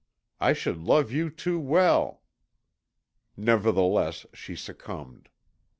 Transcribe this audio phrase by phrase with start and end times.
[0.39, 2.23] I should love you too well...."
[3.37, 5.29] Nevertheless she succumbed.